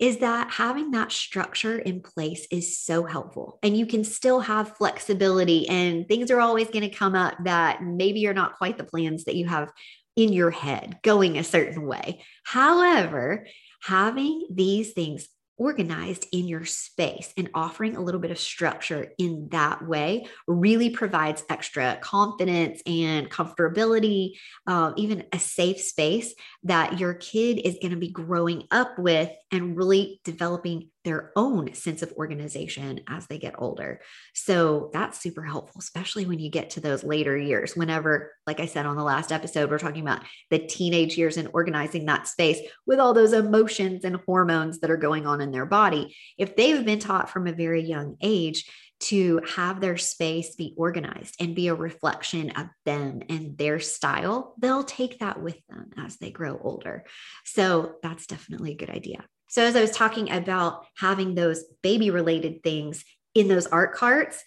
[0.00, 3.58] is that having that structure in place is so helpful.
[3.62, 7.82] And you can still have flexibility, and things are always going to come up that
[7.82, 9.70] maybe you're not quite the plans that you have
[10.16, 12.22] in your head going a certain way.
[12.44, 13.46] However,
[13.82, 19.48] having these things organized in your space and offering a little bit of structure in
[19.50, 24.32] that way really provides extra confidence and comfortability,
[24.66, 29.30] uh, even a safe space that your kid is going to be growing up with
[29.50, 34.00] and really developing their own sense of organization as they get older.
[34.34, 37.76] So that's super helpful, especially when you get to those later years.
[37.76, 41.50] Whenever, like I said on the last episode, we're talking about the teenage years and
[41.52, 45.66] organizing that space with all those emotions and hormones that are going on in their
[45.66, 46.16] body.
[46.38, 48.68] If they've been taught from a very young age,
[49.00, 54.54] to have their space be organized and be a reflection of them and their style,
[54.58, 57.04] they'll take that with them as they grow older.
[57.44, 59.24] So that's definitely a good idea.
[59.54, 63.04] So, as I was talking about having those baby related things
[63.36, 64.42] in those art carts,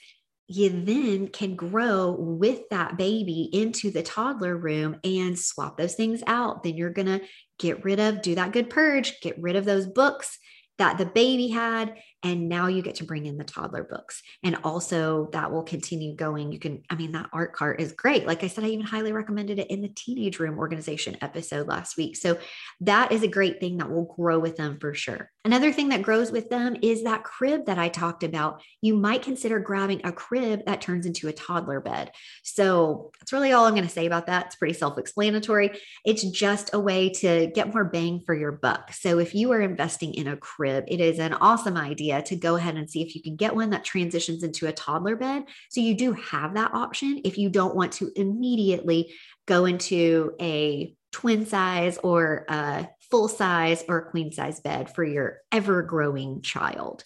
[0.49, 6.23] you then can grow with that baby into the toddler room and swap those things
[6.27, 6.61] out.
[6.61, 7.21] Then you're going to
[7.57, 10.39] get rid of, do that good purge, get rid of those books
[10.77, 14.21] that the baby had and now you get to bring in the toddler books.
[14.43, 16.51] And also that will continue going.
[16.51, 18.25] You can i mean that art cart is great.
[18.25, 21.97] Like i said i even highly recommended it in the teenage room organization episode last
[21.97, 22.15] week.
[22.15, 22.37] So
[22.81, 25.31] that is a great thing that will grow with them for sure.
[25.45, 28.61] Another thing that grows with them is that crib that i talked about.
[28.81, 32.11] You might consider grabbing a crib that turns into a toddler bed.
[32.43, 34.47] So that's really all i'm going to say about that.
[34.47, 35.79] It's pretty self-explanatory.
[36.05, 38.93] It's just a way to get more bang for your buck.
[38.93, 42.55] So if you are investing in a crib it is an awesome idea to go
[42.55, 45.43] ahead and see if you can get one that transitions into a toddler bed.
[45.69, 49.13] So you do have that option if you don't want to immediately
[49.45, 55.39] go into a twin size or a full size or queen size bed for your
[55.51, 57.03] ever growing child.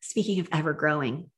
[0.00, 1.30] Speaking of ever growing,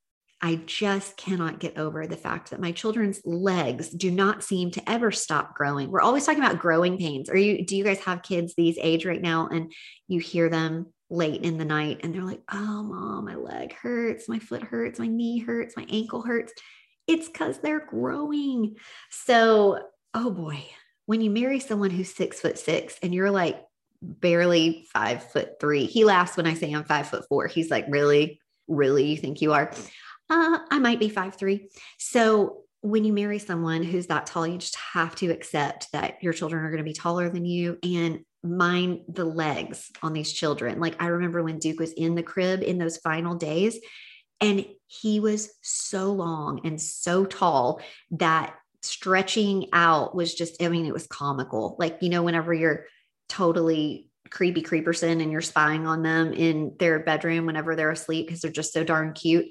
[0.42, 4.90] I just cannot get over the fact that my children's legs do not seem to
[4.90, 5.90] ever stop growing.
[5.90, 7.30] We're always talking about growing pains.
[7.30, 9.72] Are you do you guys have kids these age right now and
[10.08, 14.28] you hear them late in the night and they're like, oh, mom, my leg hurts,
[14.28, 16.52] my foot hurts, my knee hurts, my ankle hurts.
[17.06, 18.76] It's because they're growing.
[19.10, 19.78] So,
[20.14, 20.64] oh boy,
[21.06, 23.62] when you marry someone who's six foot six and you're like
[24.02, 27.46] barely five foot three, he laughs when I say I'm five foot four.
[27.46, 28.40] He's like, really?
[28.66, 29.06] Really?
[29.06, 29.70] You think you are?
[30.28, 31.68] Uh, I might be five three.
[31.98, 36.32] So, when you marry someone who's that tall, you just have to accept that your
[36.32, 37.78] children are going to be taller than you.
[37.82, 40.78] And mind the legs on these children.
[40.78, 43.80] Like I remember when Duke was in the crib in those final days,
[44.40, 47.80] and he was so long and so tall
[48.12, 51.74] that stretching out was just, I mean, it was comical.
[51.80, 52.84] Like, you know, whenever you're
[53.28, 58.42] totally creepy creeperson and you're spying on them in their bedroom whenever they're asleep because
[58.42, 59.46] they're just so darn cute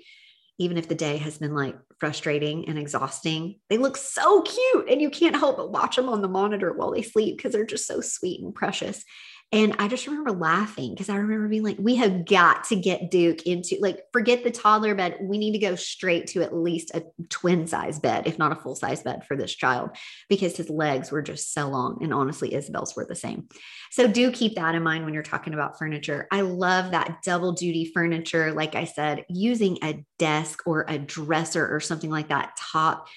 [0.58, 3.60] even if the day has been like frustrating and exhausting.
[3.70, 6.92] They look so cute and you can't help but watch them on the monitor while
[6.92, 9.04] they sleep because they're just so sweet and precious
[9.52, 13.12] and I just remember laughing because I remember being like, we have got to get
[13.12, 15.18] Duke into like, forget the toddler bed.
[15.22, 18.56] We need to go straight to at least a twin size bed, if not a
[18.56, 19.92] full size bed for this child,
[20.30, 22.00] because his legs were just so long.
[22.02, 23.48] And honestly, Isabel's were the same.
[23.92, 26.28] So do keep that in mind when you're talking about furniture.
[26.32, 28.52] I love that double duty furniture.
[28.52, 33.08] Like I said, using a desk or a dresser or something like that top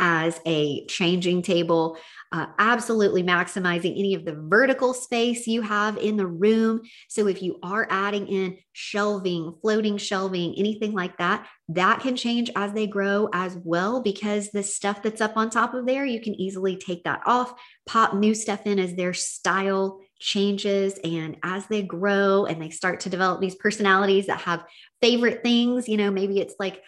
[0.00, 1.98] as a changing table
[2.30, 6.82] uh, absolutely maximizing any of the vertical space you have in the room.
[7.08, 12.50] So if you are adding in shelving, floating shelving, anything like that, that can change
[12.54, 16.20] as they grow as well because the stuff that's up on top of there, you
[16.20, 17.54] can easily take that off,
[17.86, 23.00] pop new stuff in as their style changes and as they grow and they start
[23.00, 24.64] to develop these personalities that have
[25.00, 26.82] favorite things, you know, maybe it's like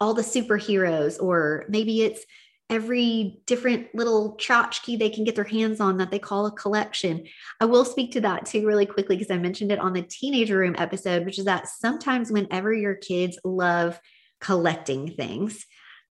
[0.00, 2.24] all the superheroes or maybe it's
[2.70, 7.24] every different little tchotchke they can get their hands on that they call a collection.
[7.60, 10.58] I will speak to that too really quickly because I mentioned it on the teenager
[10.58, 14.00] room episode, which is that sometimes whenever your kids love
[14.40, 15.66] collecting things,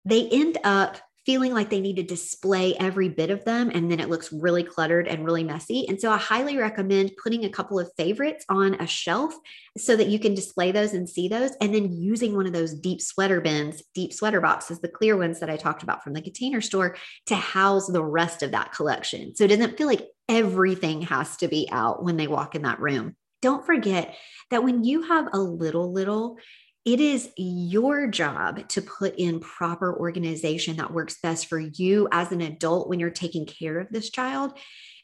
[0.06, 0.98] they end up
[1.30, 4.64] feeling like they need to display every bit of them and then it looks really
[4.64, 5.86] cluttered and really messy.
[5.88, 9.36] And so I highly recommend putting a couple of favorites on a shelf
[9.78, 12.74] so that you can display those and see those and then using one of those
[12.74, 16.22] deep sweater bins, deep sweater boxes, the clear ones that I talked about from the
[16.24, 16.96] container store
[17.28, 19.36] to house the rest of that collection.
[19.36, 22.80] So it doesn't feel like everything has to be out when they walk in that
[22.80, 23.16] room.
[23.44, 24.16] Don't forget
[24.50, 26.38] that when you have a little little
[26.86, 32.32] it is your job to put in proper organization that works best for you as
[32.32, 34.58] an adult when you're taking care of this child.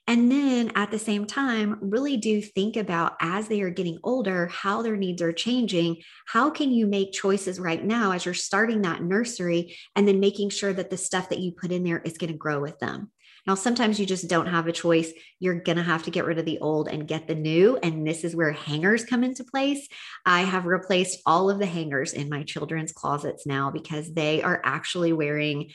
[0.08, 4.48] And then at the same time, really do think about as they are getting older,
[4.48, 5.98] how their needs are changing.
[6.28, 10.52] How can you make choices right now as you're starting that nursery and then making
[10.52, 13.12] sure that the stuff that you put in there is going to grow with them?
[13.48, 15.12] Now, sometimes you just don't have a choice.
[15.40, 17.78] You're going to have to get rid of the old and get the new.
[17.78, 19.88] And this is where hangers come into place.
[20.26, 24.62] I have replaced all of the hangers in my children's closets now because they are
[24.64, 25.72] actually wearing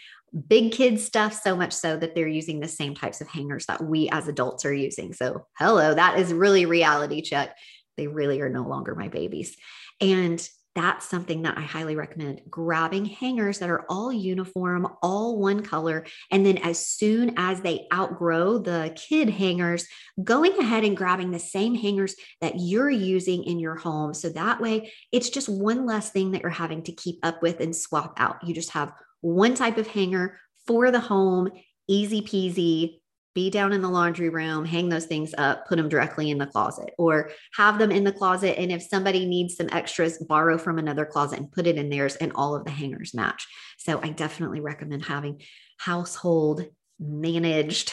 [0.48, 3.82] big kids stuff so much so that they're using the same types of hangers that
[3.82, 5.12] we as adults are using.
[5.12, 7.56] So, hello, that is really reality check.
[7.96, 9.56] They really are no longer my babies.
[10.00, 15.62] And that's something that I highly recommend grabbing hangers that are all uniform, all one
[15.62, 16.06] color.
[16.30, 19.86] And then as soon as they outgrow the kid hangers,
[20.22, 24.14] going ahead and grabbing the same hangers that you're using in your home.
[24.14, 27.60] So that way it's just one less thing that you're having to keep up with
[27.60, 28.46] and swap out.
[28.46, 28.92] You just have
[29.22, 31.50] one type of hanger for the home,
[31.88, 32.99] easy peasy,
[33.34, 36.46] be down in the laundry room, hang those things up, put them directly in the
[36.46, 38.58] closet, or have them in the closet.
[38.58, 42.16] And if somebody needs some extras, borrow from another closet and put it in theirs,
[42.16, 43.46] and all of the hangers match.
[43.78, 45.40] So I definitely recommend having
[45.78, 46.66] household
[46.98, 47.92] managed,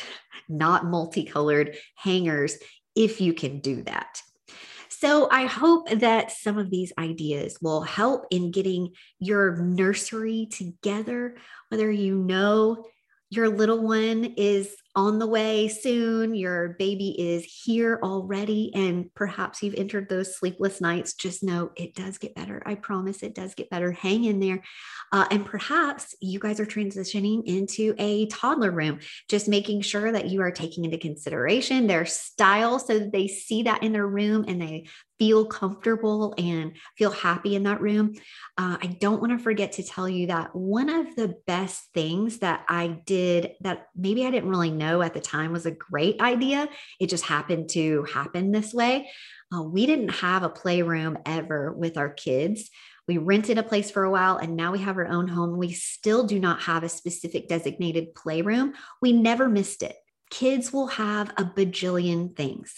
[0.49, 2.57] not multicolored hangers
[2.95, 4.21] if you can do that.
[4.89, 11.35] So I hope that some of these ideas will help in getting your nursery together,
[11.69, 12.83] whether you know
[13.30, 19.61] your little one is on the way soon, your baby is here already, and perhaps
[19.61, 22.63] you've entered those sleepless nights, just know it does get better.
[22.65, 23.91] I promise it does get better.
[23.91, 24.63] Hang in there.
[25.11, 28.99] Uh, and perhaps you guys are transitioning into a toddler room,
[29.30, 33.63] just making sure that you are taking into consideration their style so that they see
[33.63, 34.88] that in their room and they
[35.20, 38.13] feel comfortable and feel happy in that room.
[38.57, 42.39] Uh, I don't want to forget to tell you that one of the best things
[42.39, 46.22] that I did that maybe I didn't really know at the time was a great
[46.22, 49.09] idea, it just happened to happen this way.
[49.53, 52.70] Uh, we didn't have a playroom ever with our kids.
[53.07, 55.57] We rented a place for a while and now we have our own home.
[55.57, 58.74] We still do not have a specific designated playroom.
[59.01, 59.95] We never missed it.
[60.30, 62.74] Kids will have a bajillion things.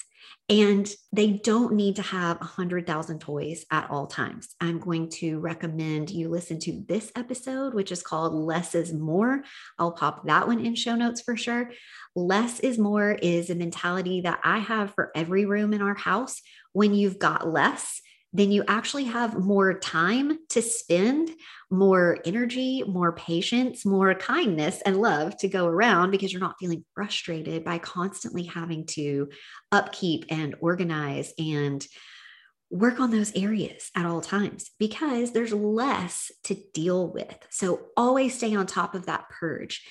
[0.50, 4.56] And they don't need to have 100,000 toys at all times.
[4.60, 9.43] I'm going to recommend you listen to this episode, which is called Less is More.
[9.78, 11.70] I'll pop that one in show notes for sure.
[12.16, 16.41] Less is more is a mentality that I have for every room in our house.
[16.74, 18.02] When you've got less,
[18.32, 21.32] then you actually have more time to spend,
[21.72, 26.86] more energy, more patience, more kindness and love to go around because you're not feeling
[26.94, 29.30] frustrated by constantly having to
[29.72, 31.86] upkeep and organize and
[32.72, 37.36] work on those areas at all times because there's less to deal with.
[37.50, 39.84] So always stay on top of that purge.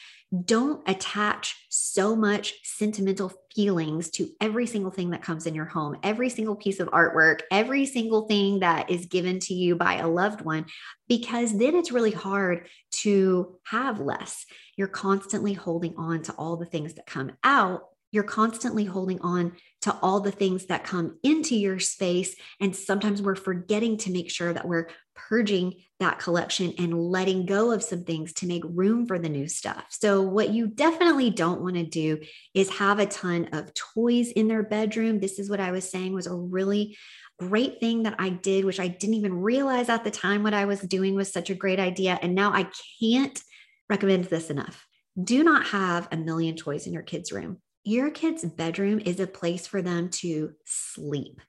[0.44, 5.96] Don't attach so much sentimental feelings to every single thing that comes in your home,
[6.02, 10.08] every single piece of artwork, every single thing that is given to you by a
[10.08, 10.66] loved one,
[11.08, 14.44] because then it's really hard to have less.
[14.76, 19.52] You're constantly holding on to all the things that come out you're constantly holding on
[19.82, 22.34] to all the things that come into your space.
[22.60, 27.72] And sometimes we're forgetting to make sure that we're purging that collection and letting go
[27.72, 29.84] of some things to make room for the new stuff.
[29.90, 32.20] So, what you definitely don't want to do
[32.54, 35.20] is have a ton of toys in their bedroom.
[35.20, 36.96] This is what I was saying was a really
[37.38, 40.64] great thing that I did, which I didn't even realize at the time what I
[40.64, 42.18] was doing was such a great idea.
[42.20, 42.68] And now I
[43.00, 43.40] can't
[43.88, 44.86] recommend this enough.
[45.22, 49.26] Do not have a million toys in your kids' room your kid's bedroom is a
[49.26, 51.40] place for them to sleep,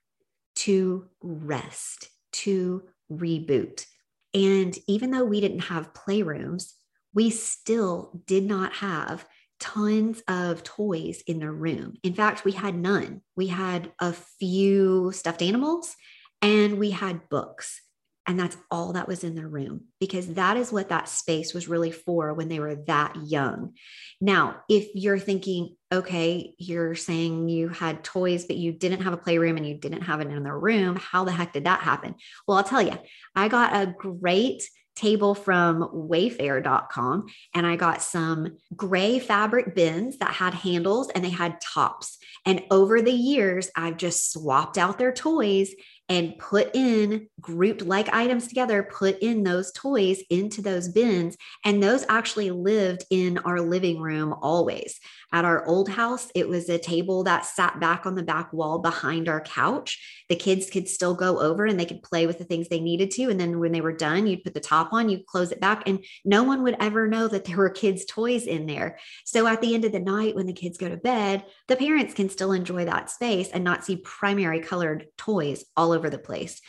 [0.56, 3.86] to rest, to reboot.
[4.34, 6.74] And even though we didn't have playrooms,
[7.14, 9.26] we still did not have
[9.60, 11.96] tons of toys in their room.
[12.04, 13.22] In fact, we had none.
[13.36, 15.96] We had a few stuffed animals
[16.42, 17.82] and we had books.
[18.26, 21.68] And that's all that was in their room because that is what that space was
[21.68, 23.74] really for when they were that young.
[24.22, 29.18] Now, if you're thinking, okay, you're saying you had toys, but you didn't have a
[29.18, 32.16] playroom and you didn't have it in their room, how the heck did that happen?
[32.48, 32.98] Well, I'll tell you,
[33.36, 34.64] I got a great
[34.96, 37.26] table from wayfair.com
[37.56, 42.18] and I got some gray fabric bins that had handles and they had tops.
[42.46, 45.74] And over the years, I've just swapped out their toys
[46.10, 51.38] and put in grouped like items together, put in those toys into those bins.
[51.64, 55.00] And those actually lived in our living room always.
[55.32, 58.80] At our old house, it was a table that sat back on the back wall
[58.80, 60.24] behind our couch.
[60.28, 63.12] The kids could still go over and they could play with the things they needed
[63.12, 63.30] to.
[63.30, 65.84] And then when they were done, you'd put the top on, you'd close it back,
[65.86, 68.98] and no one would ever know that there were kids' toys in there.
[69.24, 72.16] So at the end of the night, when the kids go to bed, the parents
[72.16, 76.60] can still enjoy that space and not see primary colored toys all over the place.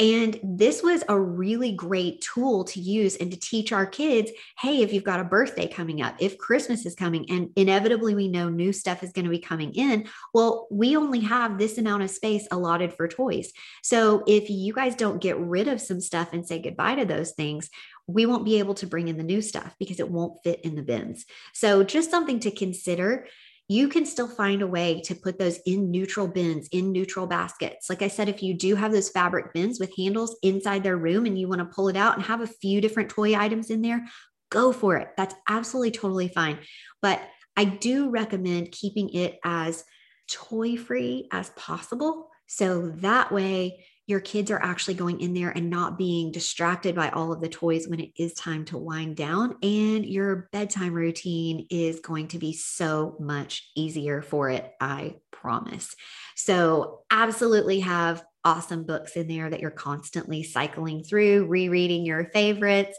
[0.00, 4.82] And this was a really great tool to use and to teach our kids hey,
[4.82, 8.48] if you've got a birthday coming up, if Christmas is coming, and inevitably we know
[8.48, 12.10] new stuff is going to be coming in, well, we only have this amount of
[12.10, 13.52] space allotted for toys.
[13.82, 17.32] So if you guys don't get rid of some stuff and say goodbye to those
[17.32, 17.68] things,
[18.06, 20.74] we won't be able to bring in the new stuff because it won't fit in
[20.74, 21.26] the bins.
[21.52, 23.26] So just something to consider
[23.70, 27.88] you can still find a way to put those in neutral bins, in neutral baskets.
[27.88, 31.24] Like I said, if you do have those fabric bins with handles inside their room
[31.24, 33.80] and you want to pull it out and have a few different toy items in
[33.80, 34.04] there,
[34.50, 35.10] go for it.
[35.16, 36.58] That's absolutely totally fine.
[37.00, 37.22] But
[37.56, 39.84] I do recommend keeping it as
[40.28, 42.28] toy free as possible.
[42.48, 47.08] So that way your kids are actually going in there and not being distracted by
[47.10, 49.56] all of the toys when it is time to wind down.
[49.62, 55.94] And your bedtime routine is going to be so much easier for it, I promise.
[56.34, 62.98] So, absolutely have awesome books in there that you're constantly cycling through, rereading your favorites.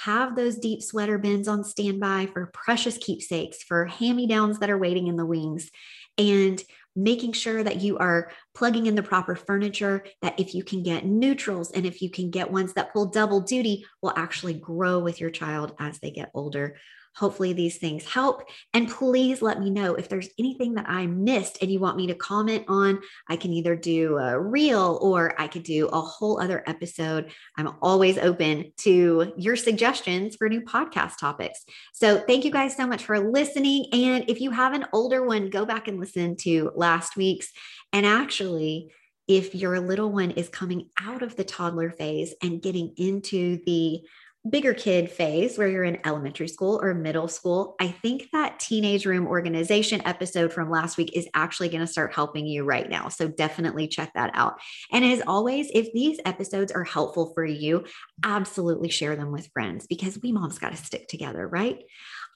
[0.00, 4.70] Have those deep sweater bins on standby for precious keepsakes, for hand me downs that
[4.70, 5.70] are waiting in the wings.
[6.18, 6.62] And
[6.96, 11.04] making sure that you are plugging in the proper furniture, that if you can get
[11.04, 15.20] neutrals and if you can get ones that pull double duty, will actually grow with
[15.20, 16.76] your child as they get older.
[17.16, 18.42] Hopefully, these things help.
[18.74, 22.06] And please let me know if there's anything that I missed and you want me
[22.08, 23.00] to comment on.
[23.28, 27.30] I can either do a reel or I could do a whole other episode.
[27.56, 31.64] I'm always open to your suggestions for new podcast topics.
[31.94, 33.86] So, thank you guys so much for listening.
[33.92, 37.50] And if you have an older one, go back and listen to last week's.
[37.92, 38.90] And actually,
[39.28, 44.02] if your little one is coming out of the toddler phase and getting into the
[44.50, 49.06] bigger kid phase where you're in elementary school or middle school, I think that teenage
[49.06, 53.08] room organization episode from last week is actually going to start helping you right now.
[53.08, 54.60] So definitely check that out.
[54.92, 57.84] And as always, if these episodes are helpful for you,
[58.24, 61.82] absolutely share them with friends because we moms got to stick together, right?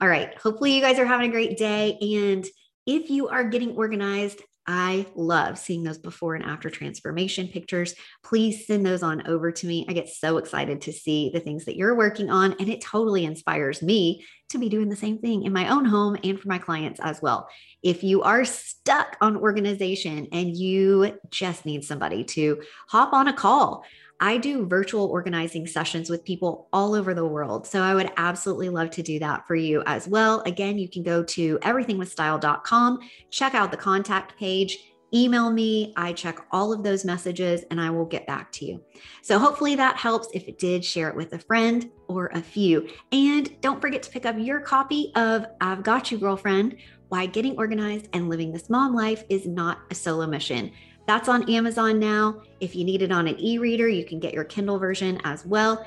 [0.01, 0.37] All right.
[0.39, 1.99] Hopefully, you guys are having a great day.
[2.01, 2.45] And
[2.87, 7.95] if you are getting organized, I love seeing those before and after transformation pictures.
[8.23, 9.87] Please send those on over to me.
[9.89, 13.25] I get so excited to see the things that you're working on, and it totally
[13.25, 16.59] inspires me to be doing the same thing in my own home and for my
[16.59, 17.49] clients as well.
[17.83, 23.33] If you are stuck on organization and you just need somebody to hop on a
[23.33, 23.85] call,
[24.23, 27.67] I do virtual organizing sessions with people all over the world.
[27.67, 30.43] So I would absolutely love to do that for you as well.
[30.43, 32.99] Again, you can go to everythingwithstyle.com,
[33.31, 34.79] check out the contact page.
[35.13, 35.93] email me.
[35.97, 38.81] I check all of those messages and I will get back to you.
[39.23, 40.29] So hopefully that helps.
[40.35, 42.89] If it did, share it with a friend or a few.
[43.11, 46.77] And don't forget to pick up your copy of I've Got You, Girlfriend
[47.09, 50.71] Why Getting Organized and Living This Mom Life is Not a Solo Mission.
[51.07, 52.43] That's on Amazon now.
[52.61, 55.45] If you need it on an e reader, you can get your Kindle version as
[55.45, 55.85] well.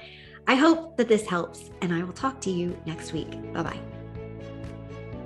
[0.47, 3.31] I hope that this helps, and I will talk to you next week.
[3.53, 3.79] Bye bye.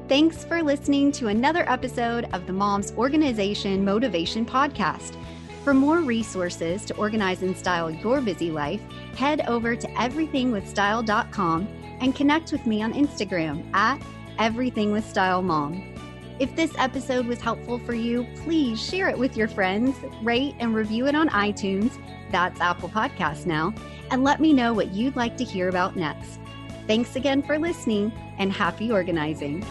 [0.07, 5.17] Thanks for listening to another episode of the Mom's Organization Motivation Podcast.
[5.63, 8.79] For more resources to organize and style your busy life,
[9.17, 11.67] head over to everythingwithstyle.com
[11.99, 14.01] and connect with me on Instagram at
[14.39, 15.96] everythingwithstylemom.
[16.39, 20.75] If this episode was helpful for you, please share it with your friends, rate and
[20.75, 23.73] review it on iTunes, that's Apple Podcasts now,
[24.11, 26.39] and let me know what you'd like to hear about next.
[26.85, 29.65] Thanks again for listening and happy organizing.